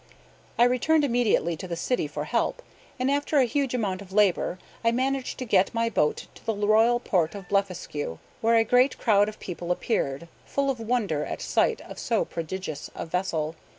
I 0.57 0.63
returned 0.63 1.05
immediately 1.05 1.55
to 1.57 1.67
the 1.67 1.75
city 1.75 2.07
for 2.07 2.23
help, 2.23 2.63
and 2.99 3.11
after 3.11 3.37
a 3.37 3.45
huge 3.45 3.75
amount 3.75 4.01
of 4.01 4.11
labor 4.11 4.57
I 4.83 4.91
managed 4.91 5.37
to 5.37 5.45
get 5.45 5.75
my 5.75 5.91
boat 5.91 6.25
to 6.33 6.43
the 6.43 6.55
royal 6.55 6.99
port 6.99 7.35
of 7.35 7.47
Blefuscu, 7.47 8.17
where 8.41 8.55
a 8.55 8.63
great 8.63 8.97
crowd 8.97 9.29
of 9.29 9.39
people 9.39 9.71
appeared, 9.71 10.27
full 10.43 10.71
of 10.71 10.79
wonder 10.79 11.23
at 11.23 11.39
sight 11.39 11.81
of 11.81 11.99
so 11.99 12.25
prodigious 12.25 12.89
a 12.95 13.05
vessel. 13.05 13.53